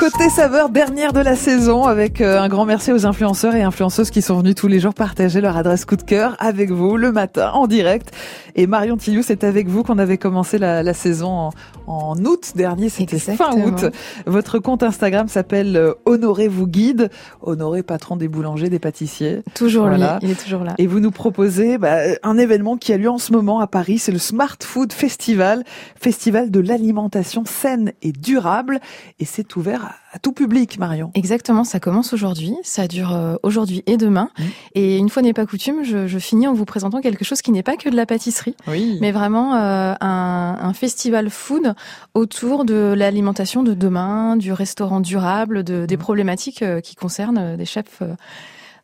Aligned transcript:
Côté 0.00 0.30
saveur, 0.30 0.70
dernière 0.70 1.12
de 1.12 1.20
la 1.20 1.36
saison, 1.36 1.84
avec 1.84 2.22
euh, 2.22 2.40
un 2.40 2.48
grand 2.48 2.64
merci 2.64 2.90
aux 2.90 3.04
influenceurs 3.04 3.54
et 3.54 3.62
influenceuses 3.62 4.08
qui 4.08 4.22
sont 4.22 4.38
venus 4.38 4.54
tous 4.54 4.66
les 4.66 4.80
jours 4.80 4.94
partager 4.94 5.42
leur 5.42 5.58
adresse 5.58 5.84
coup 5.84 5.96
de 5.96 6.02
cœur 6.02 6.36
avec 6.38 6.70
vous 6.70 6.96
le 6.96 7.12
matin 7.12 7.50
en 7.52 7.66
direct. 7.66 8.10
Et 8.54 8.66
Marion 8.66 8.96
Tillou, 8.96 9.22
c'est 9.22 9.44
avec 9.44 9.68
vous 9.68 9.82
qu'on 9.82 9.98
avait 9.98 10.16
commencé 10.16 10.56
la, 10.56 10.82
la 10.82 10.94
saison 10.94 11.28
en, 11.28 11.50
en, 11.86 12.24
août 12.24 12.52
dernier, 12.54 12.88
c'était 12.88 13.18
fin 13.18 13.52
août. 13.52 13.92
Votre 14.24 14.58
compte 14.58 14.82
Instagram 14.82 15.28
s'appelle 15.28 15.76
euh, 15.76 15.92
Honoré 16.06 16.48
vous 16.48 16.66
guide, 16.66 17.10
Honoré 17.42 17.82
patron 17.82 18.16
des 18.16 18.28
boulangers, 18.28 18.70
des 18.70 18.78
pâtissiers. 18.78 19.42
Toujours 19.52 19.86
voilà. 19.86 20.18
lui, 20.22 20.28
il 20.28 20.30
est 20.30 20.42
toujours 20.42 20.64
là. 20.64 20.76
Et 20.78 20.86
vous 20.86 21.00
nous 21.00 21.10
proposez 21.10 21.76
bah, 21.76 21.98
un 22.22 22.38
événement 22.38 22.78
qui 22.78 22.94
a 22.94 22.96
lieu 22.96 23.10
en 23.10 23.18
ce 23.18 23.32
moment 23.32 23.60
à 23.60 23.66
Paris, 23.66 23.98
c'est 23.98 24.12
le 24.12 24.18
Smart 24.18 24.56
Food 24.62 24.94
Festival, 24.94 25.62
festival 26.00 26.50
de 26.50 26.60
l'alimentation 26.60 27.44
saine 27.44 27.92
et 28.00 28.12
durable, 28.12 28.80
et 29.18 29.26
c'est 29.26 29.56
ouvert 29.56 29.84
à 29.84 29.89
tout 30.22 30.32
public, 30.32 30.78
Marion. 30.78 31.10
Exactement, 31.14 31.64
ça 31.64 31.78
commence 31.78 32.12
aujourd'hui, 32.12 32.54
ça 32.62 32.88
dure 32.88 33.14
euh, 33.14 33.36
aujourd'hui 33.42 33.82
et 33.86 33.96
demain. 33.96 34.30
Mmh. 34.38 34.42
Et 34.74 34.98
une 34.98 35.08
fois 35.08 35.22
n'est 35.22 35.32
pas 35.32 35.46
coutume, 35.46 35.84
je, 35.84 36.06
je, 36.06 36.18
finis 36.18 36.48
en 36.48 36.52
vous 36.52 36.64
présentant 36.64 37.00
quelque 37.00 37.24
chose 37.24 37.42
qui 37.42 37.52
n'est 37.52 37.62
pas 37.62 37.76
que 37.76 37.88
de 37.88 37.96
la 37.96 38.06
pâtisserie, 38.06 38.56
oui. 38.66 38.98
mais 39.00 39.12
vraiment 39.12 39.54
euh, 39.54 39.94
un, 40.00 40.58
un, 40.60 40.72
festival 40.72 41.30
food 41.30 41.74
autour 42.14 42.64
de 42.64 42.94
l'alimentation 42.96 43.62
de 43.62 43.74
demain, 43.74 44.36
du 44.36 44.52
restaurant 44.52 45.00
durable, 45.00 45.62
de, 45.62 45.86
des 45.86 45.96
mmh. 45.96 46.00
problématiques 46.00 46.62
euh, 46.62 46.80
qui 46.80 46.96
concernent 46.96 47.38
euh, 47.38 47.56
des 47.56 47.66
chefs 47.66 48.02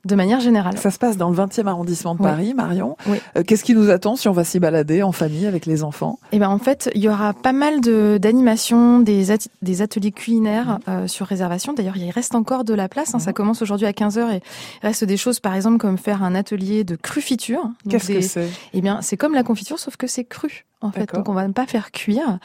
de 0.06 0.15
manière 0.15 0.41
générale. 0.41 0.78
Ça 0.78 0.91
se 0.91 0.98
passe 0.98 1.16
dans 1.16 1.28
le 1.28 1.37
20e 1.37 1.66
arrondissement 1.66 2.15
de 2.15 2.23
Paris, 2.23 2.48
oui. 2.48 2.55
Marion. 2.55 2.96
Oui. 3.09 3.19
Euh, 3.37 3.42
Qu'est-ce 3.46 3.65
qui 3.65 3.74
nous 3.74 3.91
attend 3.91 4.16
si 4.16 4.29
on 4.29 4.32
va 4.32 4.45
s'y 4.45 4.60
balader 4.60 5.02
en 5.02 5.12
famille 5.12 5.46
avec 5.46 5.66
les 5.66 5.82
enfants? 5.82 6.19
Eh 6.32 6.38
ben 6.38 6.48
en 6.48 6.59
fait, 6.59 6.91
il 6.95 7.02
y 7.02 7.09
aura 7.09 7.34
pas 7.34 7.52
mal 7.52 7.80
de 7.80 8.19
d'animations, 8.20 9.01
des, 9.01 9.30
at 9.30 9.38
des 9.62 9.82
ateliers 9.82 10.12
culinaires 10.12 10.79
mmh. 10.87 10.91
euh, 10.91 11.06
sur 11.09 11.27
réservation. 11.27 11.73
D'ailleurs, 11.73 11.96
il 11.96 12.10
reste 12.10 12.34
encore 12.34 12.65
de 12.65 12.74
la 12.74 12.88
place. 12.88 13.15
Hein. 13.15 13.19
Ça 13.19 13.32
commence 13.32 13.62
aujourd'hui 13.62 13.87
à 13.87 13.93
15h 13.93 14.34
et 14.34 14.43
il 14.82 14.87
reste 14.87 15.04
des 15.04 15.16
choses, 15.16 15.40
par 15.40 15.54
exemple, 15.54 15.79
comme 15.79 15.99
faire 15.99 16.23
un 16.23 16.34
atelier 16.34 16.84
de 16.84 16.96
crufiture. 16.96 17.71
Qu'est-ce 17.88 18.09
que 18.09 18.21
c'est? 18.21 18.49
Eh 18.73 18.80
bien, 18.80 19.01
c'est 19.02 19.16
comme 19.16 19.34
la 19.34 19.43
confiture, 19.43 19.79
sauf 19.79 19.96
que 19.96 20.07
c'est 20.07 20.24
cru 20.24 20.65
en 20.82 20.93
fait. 20.93 21.13
Donc 21.15 21.29
on 21.29 21.32
va 21.32 21.46
ne 21.49 21.52
pas 21.52 21.66
faire 21.66 21.91
cuire. 21.91 22.38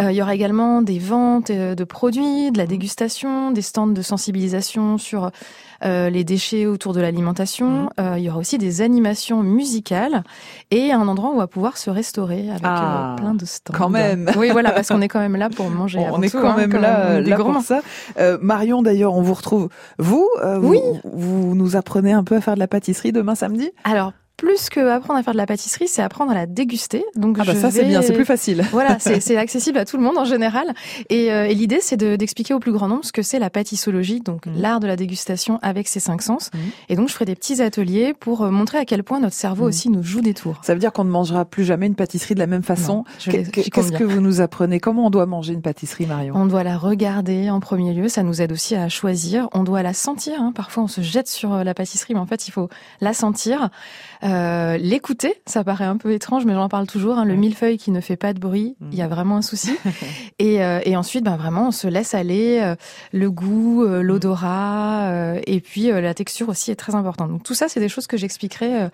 Euh, 0.00 0.10
il 0.10 0.16
y 0.16 0.22
aura 0.22 0.34
également 0.34 0.82
des 0.82 0.98
ventes 0.98 1.50
euh, 1.50 1.74
de 1.74 1.84
produits, 1.84 2.50
de 2.50 2.58
la 2.58 2.66
dégustation, 2.66 3.50
des 3.50 3.62
stands 3.62 3.86
de 3.86 4.02
sensibilisation 4.02 4.96
sur 4.96 5.30
euh, 5.84 6.08
les 6.08 6.24
déchets 6.24 6.66
autour 6.66 6.94
de 6.94 7.00
l'alimentation. 7.00 7.90
Mmh. 7.98 8.16
il 8.16 8.22
y 8.22 8.30
aura 8.30 8.38
aussi 8.38 8.58
des 8.58 8.80
animations 8.80 9.42
musicales 9.42 10.24
et 10.70 10.92
un 10.92 11.06
endroit 11.08 11.30
où 11.30 11.34
on 11.34 11.38
va 11.38 11.46
pouvoir 11.46 11.76
se 11.76 11.90
restaurer 11.90 12.48
avec 12.50 12.62
ah, 12.64 13.16
plein 13.18 13.34
de 13.34 13.44
stands. 13.44 13.74
Quand 13.76 13.90
même. 13.90 14.30
Oui, 14.36 14.50
voilà, 14.50 14.70
parce 14.70 14.88
qu'on 14.88 15.02
est 15.02 15.08
quand 15.08 15.20
même 15.20 15.36
là 15.36 15.50
pour 15.50 15.68
manger. 15.70 16.06
On 16.10 16.22
est 16.22 16.30
tout, 16.30 16.40
quand 16.40 16.52
hein, 16.52 16.56
même 16.56 16.72
quand 16.72 16.80
là, 16.80 17.20
même 17.20 17.28
là 17.28 17.36
pour 17.36 17.60
ça. 17.60 17.82
Marion, 18.40 18.82
d'ailleurs, 18.82 19.14
on 19.14 19.22
vous 19.22 19.34
retrouve. 19.34 19.68
Vous, 19.98 20.28
oui. 20.60 20.80
vous, 21.04 21.48
vous 21.48 21.54
nous 21.54 21.76
apprenez 21.76 22.12
un 22.12 22.24
peu 22.24 22.36
à 22.36 22.40
faire 22.40 22.54
de 22.54 22.60
la 22.60 22.68
pâtisserie 22.68 23.12
demain 23.12 23.34
samedi? 23.34 23.70
Alors 23.84 24.12
plus 24.36 24.68
que 24.68 24.80
apprendre 24.88 25.18
à 25.18 25.22
faire 25.22 25.32
de 25.32 25.38
la 25.38 25.46
pâtisserie, 25.46 25.88
c'est 25.88 26.02
apprendre 26.02 26.32
à 26.32 26.34
la 26.34 26.46
déguster. 26.46 27.04
Donc 27.14 27.36
ah 27.40 27.44
bah 27.44 27.52
je 27.54 27.58
ça 27.58 27.68
vais... 27.68 27.80
c'est 27.80 27.84
bien, 27.86 28.02
c'est 28.02 28.12
plus 28.12 28.24
facile. 28.24 28.64
Voilà, 28.72 28.98
c'est 28.98 29.36
accessible 29.36 29.78
à 29.78 29.84
tout 29.84 29.96
le 29.96 30.02
monde 30.02 30.18
en 30.18 30.24
général. 30.24 30.74
Et, 31.08 31.32
euh, 31.32 31.46
et 31.46 31.54
l'idée 31.54 31.78
c'est 31.80 31.96
d'expliquer 31.96 32.52
de, 32.54 32.56
au 32.56 32.60
plus 32.60 32.72
grand 32.72 32.88
nombre 32.88 33.04
ce 33.04 33.12
que 33.12 33.22
c'est 33.22 33.38
la 33.38 33.50
pâtissologie, 33.50 34.20
donc 34.20 34.46
mmh. 34.46 34.52
l'art 34.56 34.80
de 34.80 34.86
la 34.86 34.96
dégustation 34.96 35.58
avec 35.62 35.86
ses 35.86 36.00
cinq 36.00 36.22
sens. 36.22 36.50
Mmh. 36.52 36.58
Et 36.88 36.96
donc 36.96 37.08
je 37.08 37.14
ferai 37.14 37.24
des 37.24 37.36
petits 37.36 37.62
ateliers 37.62 38.14
pour 38.14 38.42
euh, 38.42 38.50
montrer 38.50 38.78
à 38.78 38.84
quel 38.84 39.04
point 39.04 39.20
notre 39.20 39.36
cerveau 39.36 39.64
mmh. 39.64 39.68
aussi 39.68 39.90
nous 39.90 40.02
joue 40.02 40.20
des 40.20 40.34
tours. 40.34 40.60
Ça 40.62 40.74
veut 40.74 40.80
dire 40.80 40.92
qu'on 40.92 41.04
ne 41.04 41.10
mangera 41.10 41.44
plus 41.44 41.64
jamais 41.64 41.86
une 41.86 41.94
pâtisserie 41.94 42.34
de 42.34 42.40
la 42.40 42.46
même 42.46 42.62
façon. 42.62 43.04
Qu'est-ce 43.20 43.92
que 43.92 44.04
vous 44.04 44.20
nous 44.20 44.40
apprenez? 44.40 44.80
Comment 44.80 45.06
on 45.06 45.10
doit 45.10 45.26
manger 45.26 45.52
une 45.52 45.62
pâtisserie, 45.62 46.06
Marion? 46.06 46.34
On 46.36 46.46
doit 46.46 46.64
la 46.64 46.76
regarder 46.76 47.50
en 47.50 47.60
premier 47.60 47.92
lieu. 47.92 48.08
Ça 48.08 48.22
nous 48.22 48.42
aide 48.42 48.52
aussi 48.52 48.74
à 48.74 48.88
choisir. 48.88 49.48
On 49.52 49.62
doit 49.62 49.82
la 49.82 49.92
sentir. 49.92 50.34
Hein. 50.40 50.52
Parfois 50.54 50.82
on 50.82 50.88
se 50.88 51.00
jette 51.00 51.28
sur 51.28 51.54
euh, 51.54 51.64
la 51.64 51.74
pâtisserie, 51.74 52.14
mais 52.14 52.20
en 52.20 52.26
fait 52.26 52.48
il 52.48 52.50
faut 52.50 52.68
la 53.00 53.12
sentir, 53.12 53.70
euh, 54.24 54.76
l'écouter, 54.78 55.34
ça 55.46 55.64
paraît 55.64 55.84
un 55.84 55.96
peu 55.96 56.12
étrange, 56.12 56.44
mais 56.44 56.54
j'en 56.54 56.68
parle 56.68 56.86
toujours. 56.86 57.18
Hein, 57.18 57.24
le 57.24 57.34
millefeuille 57.34 57.78
qui 57.78 57.90
ne 57.90 58.00
fait 58.00 58.16
pas 58.16 58.32
de 58.32 58.38
bruit, 58.38 58.76
il 58.90 58.98
y 58.98 59.02
a 59.02 59.08
vraiment 59.08 59.36
un 59.36 59.42
souci. 59.42 59.76
et, 60.38 60.62
euh, 60.64 60.80
et, 60.84 60.96
ensuite, 60.96 61.24
ben, 61.24 61.36
vraiment, 61.36 61.68
on 61.68 61.72
se 61.72 61.86
laisse 61.86 62.14
aller. 62.14 62.60
Euh, 62.62 62.74
le 63.12 63.30
goût, 63.30 63.84
euh, 63.84 64.02
l'odorat, 64.02 65.08
euh, 65.08 65.40
et 65.46 65.60
puis 65.60 65.90
euh, 65.90 66.00
la 66.00 66.14
texture 66.14 66.48
aussi 66.48 66.70
est 66.70 66.76
très 66.76 66.94
importante. 66.94 67.30
Donc 67.30 67.42
tout 67.42 67.54
ça, 67.54 67.68
c'est 67.68 67.80
des 67.80 67.88
choses 67.88 68.06
que 68.06 68.16
j'expliquerai 68.16 68.88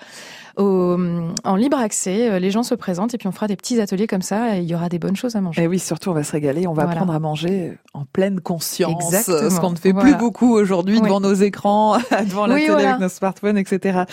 au, 0.56 0.96
en 1.44 1.56
libre 1.56 1.78
accès. 1.78 2.38
Les 2.40 2.50
gens 2.50 2.62
se 2.62 2.74
présentent 2.74 3.14
et 3.14 3.18
puis 3.18 3.28
on 3.28 3.32
fera 3.32 3.46
des 3.46 3.56
petits 3.56 3.80
ateliers 3.80 4.06
comme 4.06 4.22
ça. 4.22 4.56
Et 4.56 4.60
il 4.60 4.68
y 4.68 4.74
aura 4.74 4.88
des 4.88 4.98
bonnes 4.98 5.16
choses 5.16 5.36
à 5.36 5.40
manger. 5.40 5.62
Et 5.62 5.66
oui, 5.66 5.78
surtout, 5.78 6.10
on 6.10 6.14
va 6.14 6.24
se 6.24 6.32
régaler. 6.32 6.66
On 6.66 6.72
va 6.72 6.84
voilà. 6.84 6.92
apprendre 6.92 7.14
à 7.14 7.18
manger 7.18 7.78
en 7.94 8.04
pleine 8.04 8.40
conscience, 8.40 9.04
Exactement. 9.04 9.50
ce 9.50 9.60
qu'on 9.60 9.70
ne 9.70 9.76
fait 9.76 9.92
voilà. 9.92 10.10
plus 10.10 10.18
beaucoup 10.18 10.54
aujourd'hui 10.54 10.96
oui. 10.96 11.02
devant 11.02 11.20
nos 11.20 11.34
écrans, 11.34 11.96
devant 12.28 12.46
la 12.46 12.54
oui, 12.54 12.62
télé 12.62 12.72
voilà. 12.72 12.88
avec 12.90 13.00
nos 13.00 13.08
smartphones, 13.08 13.58
etc. 13.58 14.04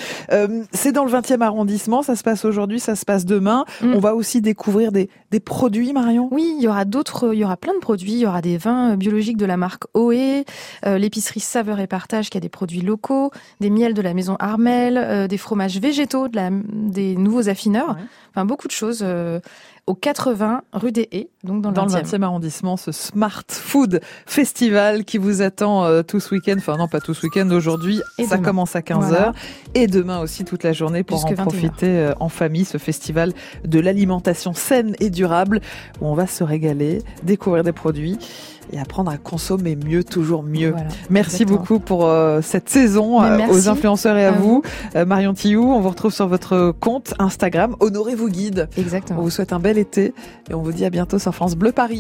c'est 0.71 0.91
dans 0.91 1.05
le 1.05 1.11
20e 1.11 1.41
arrondissement. 1.41 2.01
Ça 2.01 2.15
se 2.15 2.23
passe 2.23 2.45
aujourd'hui, 2.45 2.79
ça 2.79 2.95
se 2.95 3.05
passe 3.05 3.25
demain. 3.25 3.65
Mm. 3.81 3.93
On 3.95 3.99
va 3.99 4.15
aussi 4.15 4.41
découvrir 4.41 4.91
des, 4.91 5.09
des 5.31 5.39
produits, 5.39 5.93
Marion? 5.93 6.29
Oui, 6.31 6.55
il 6.57 6.63
y 6.63 6.67
aura 6.67 6.85
d'autres, 6.85 7.33
il 7.33 7.39
y 7.39 7.43
aura 7.43 7.57
plein 7.57 7.73
de 7.73 7.79
produits. 7.79 8.13
Il 8.13 8.19
y 8.19 8.25
aura 8.25 8.41
des 8.41 8.57
vins 8.57 8.95
biologiques 8.95 9.37
de 9.37 9.45
la 9.45 9.57
marque 9.57 9.83
OE, 9.93 10.43
euh, 10.85 10.97
l'épicerie 10.97 11.39
Saveur 11.39 11.79
et 11.79 11.87
Partage 11.87 12.29
qui 12.29 12.37
a 12.37 12.41
des 12.41 12.49
produits 12.49 12.81
locaux, 12.81 13.31
des 13.59 13.69
miels 13.69 13.93
de 13.93 14.01
la 14.01 14.13
maison 14.13 14.35
Armel, 14.39 14.97
euh, 14.97 15.27
des 15.27 15.37
fromages 15.37 15.79
végétaux, 15.79 16.27
de 16.27 16.35
la, 16.35 16.49
des 16.51 17.15
nouveaux 17.17 17.49
affineurs. 17.49 17.89
Ouais. 17.89 18.03
Enfin, 18.31 18.45
beaucoup 18.45 18.67
de 18.67 18.73
choses. 18.73 19.01
Euh, 19.03 19.39
au 19.87 19.95
80 19.95 20.63
rue 20.73 20.91
des 20.91 21.07
Haies, 21.11 21.29
donc 21.47 21.61
dans, 21.61 21.71
dans 21.71 21.85
le 21.85 21.91
20e. 21.91 22.21
arrondissement, 22.21 22.77
ce 22.77 22.91
Smart 22.91 23.43
Food 23.49 24.01
Festival 24.25 25.05
qui 25.05 25.17
vous 25.17 25.41
attend 25.41 25.85
euh, 25.85 26.03
tout 26.03 26.19
ce 26.19 26.35
week-end. 26.35 26.55
Enfin 26.57 26.77
non, 26.77 26.87
pas 26.87 26.99
tout 26.99 27.13
ce 27.13 27.25
week-end. 27.25 27.49
Aujourd'hui, 27.51 28.01
ça 28.19 28.35
demain. 28.35 28.45
commence 28.45 28.75
à 28.75 28.81
15h 28.81 29.07
voilà. 29.07 29.33
et 29.73 29.87
demain 29.87 30.19
aussi 30.19 30.45
toute 30.45 30.63
la 30.63 30.73
journée 30.73 31.03
pour 31.03 31.25
Jusque 31.25 31.39
en 31.39 31.43
profiter 31.43 31.87
euh, 31.87 32.13
en 32.19 32.29
famille. 32.29 32.65
Ce 32.65 32.77
festival 32.77 33.33
de 33.65 33.79
l'alimentation 33.79 34.53
saine 34.53 34.95
et 34.99 35.09
durable 35.09 35.61
où 36.01 36.07
on 36.07 36.13
va 36.13 36.27
se 36.27 36.43
régaler, 36.43 37.01
découvrir 37.23 37.63
des 37.63 37.71
produits 37.71 38.19
et 38.73 38.79
apprendre 38.79 39.09
à 39.09 39.17
consommer 39.17 39.77
mieux, 39.77 40.03
toujours 40.03 40.43
mieux. 40.43 40.71
Voilà, 40.71 40.87
merci 41.09 41.43
exactement. 41.43 41.59
beaucoup 41.59 41.79
pour 41.79 42.05
euh, 42.05 42.41
cette 42.41 42.67
saison 42.67 43.23
euh, 43.23 43.47
aux 43.49 43.69
influenceurs 43.69 44.17
et 44.17 44.25
à, 44.25 44.29
à 44.29 44.31
vous. 44.31 44.61
vous. 44.93 45.05
Marion 45.05 45.33
Tillou, 45.33 45.63
on 45.71 45.79
vous 45.79 45.89
retrouve 45.89 46.13
sur 46.13 46.27
votre 46.27 46.73
compte 46.77 47.13
Instagram. 47.17 47.77
Honorez 47.79 48.15
vous 48.15 48.27
guide. 48.29 48.67
Exactement. 48.77 49.19
On 49.19 49.23
vous 49.23 49.29
souhaite 49.29 49.53
un 49.53 49.59
bel 49.59 49.77
été 49.77 50.13
et 50.49 50.53
on 50.53 50.61
vous 50.61 50.73
dit 50.73 50.83
à 50.83 50.89
bientôt 50.89 51.17
sur 51.17 51.33
France 51.37 51.55
Bleu 51.55 51.71
Paris. 51.71 51.95